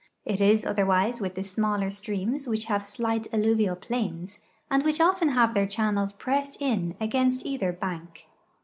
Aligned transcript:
It 0.25 0.41
is 0.41 0.65
otherwise 0.65 1.21
with 1.21 1.35
the 1.35 1.43
smaller 1.43 1.91
streams 1.91 2.47
which 2.47 2.65
have 2.65 2.83
slight 2.83 3.27
alluvial 3.31 3.75
jjlains, 3.75 4.39
and 4.67 4.81
which 4.83 4.99
often 4.99 5.29
have 5.29 5.53
their 5.53 5.67
channels 5.67 6.11
pressed 6.11 6.57
in 6.59 6.95
against 6.99 7.45
either 7.45 7.71
bank. 7.71 8.25